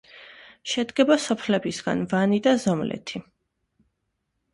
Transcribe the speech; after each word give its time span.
შედგება 0.69 1.17
სოფლებისგან: 1.25 2.01
ვანი 2.13 2.39
და 2.47 2.53
ზომლეთი. 2.65 3.23